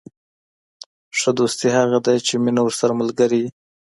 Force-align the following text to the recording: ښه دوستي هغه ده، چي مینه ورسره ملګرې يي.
ښه 1.19 1.31
دوستي 1.39 1.67
هغه 1.77 1.97
ده، 2.05 2.13
چي 2.25 2.33
مینه 2.43 2.61
ورسره 2.63 2.93
ملګرې 3.01 3.37
يي. 3.43 3.49